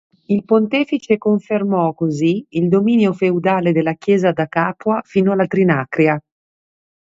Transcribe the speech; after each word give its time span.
Il 0.27 0.45
Pontefice 0.45 1.19
confermò, 1.19 1.93
così, 1.93 2.43
il 2.55 2.69
dominio 2.69 3.13
feudale 3.13 3.71
della 3.71 3.93
Chiesa 3.93 4.31
da 4.31 4.47
Capua 4.47 4.99
fino 5.05 5.31
alla 5.31 5.45
Trinacria. 5.45 6.19